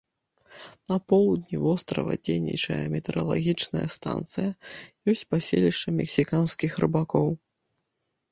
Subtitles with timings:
[0.91, 4.49] На поўдні вострава дзейнічае метэаралагічная станцыя,
[5.13, 7.27] ёсць паселішча мексіканскіх рыбакоў.